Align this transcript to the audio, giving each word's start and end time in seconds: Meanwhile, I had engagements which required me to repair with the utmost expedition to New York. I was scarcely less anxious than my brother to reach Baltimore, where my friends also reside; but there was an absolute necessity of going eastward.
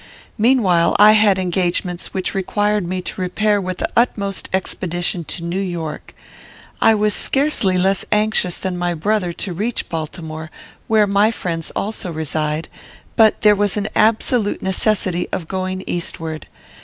Meanwhile, 0.35 0.95
I 0.97 1.11
had 1.11 1.37
engagements 1.37 2.11
which 2.11 2.33
required 2.33 2.87
me 2.87 3.03
to 3.03 3.21
repair 3.21 3.61
with 3.61 3.77
the 3.77 3.89
utmost 3.95 4.49
expedition 4.51 5.23
to 5.25 5.43
New 5.43 5.59
York. 5.61 6.15
I 6.81 6.95
was 6.95 7.13
scarcely 7.13 7.77
less 7.77 8.03
anxious 8.11 8.57
than 8.57 8.79
my 8.79 8.95
brother 8.95 9.31
to 9.33 9.53
reach 9.53 9.89
Baltimore, 9.89 10.49
where 10.87 11.05
my 11.05 11.29
friends 11.29 11.69
also 11.75 12.11
reside; 12.11 12.67
but 13.15 13.41
there 13.43 13.53
was 13.55 13.77
an 13.77 13.89
absolute 13.95 14.63
necessity 14.63 15.27
of 15.31 15.47
going 15.47 15.83
eastward. 15.85 16.47